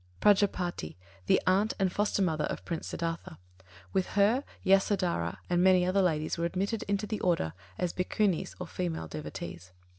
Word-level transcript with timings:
Prajāpatī, 0.19 0.95
the 1.27 1.39
aunt 1.45 1.75
and 1.77 1.93
foster 1.93 2.23
mother 2.23 2.45
of 2.45 2.65
Prince 2.65 2.91
Siddhārtha. 2.91 3.37
With 3.93 4.07
her, 4.17 4.43
Yasodharā 4.65 5.37
and 5.47 5.61
many 5.63 5.85
other 5.85 6.01
ladies 6.01 6.39
were 6.39 6.45
admitted 6.45 6.81
into 6.87 7.05
the 7.05 7.19
Order 7.19 7.53
as 7.77 7.93
Bhikkhunis 7.93 8.55
or 8.59 8.65
female 8.65 9.07
devotees. 9.07 9.73